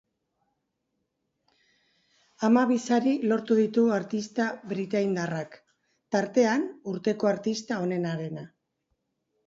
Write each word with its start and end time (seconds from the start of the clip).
Hamabi 2.47 2.79
sari 2.85 3.13
lortu 3.33 3.59
ditu 3.61 3.85
artista 3.99 4.49
britainiarrak, 4.75 5.61
tartean, 6.17 6.69
urteko 6.97 7.35
artista 7.37 7.83
onenarena. 7.89 8.51